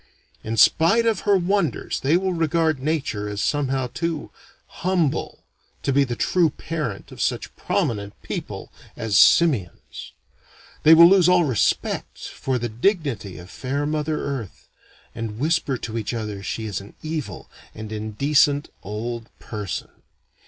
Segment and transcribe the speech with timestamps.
[0.43, 4.31] In spite of her wonders they will regard Nature as somehow too
[4.65, 5.43] humble
[5.83, 10.13] to be the true parent of such prominent people as simians.
[10.81, 14.67] They will lose all respect for the dignity of fair Mother Earth,
[15.13, 19.89] and whisper to each other she is an evil and indecent old person.